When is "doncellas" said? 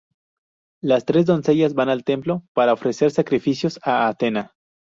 1.27-1.75